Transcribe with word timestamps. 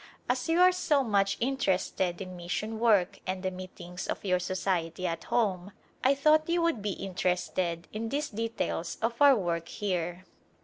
As 0.27 0.49
you 0.49 0.59
are 0.59 0.71
so 0.71 1.03
much 1.03 1.37
interested 1.39 2.21
in 2.21 2.35
mission 2.35 2.79
work 2.79 3.19
and 3.27 3.43
the 3.43 3.51
meet 3.51 3.79
ings 3.79 4.07
of 4.07 4.25
your 4.25 4.39
Society 4.39 5.05
at 5.05 5.25
home 5.25 5.73
I 6.03 6.15
thought 6.15 6.49
you 6.49 6.63
would 6.63 6.81
be 6.81 6.93
interested 6.93 7.87
in 7.93 8.09
these 8.09 8.29
details 8.29 8.97
of 9.03 9.21
our 9.21 9.35
work 9.35 9.67
here. 9.67 10.23